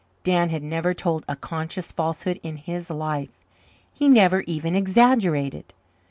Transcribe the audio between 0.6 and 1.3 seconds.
never told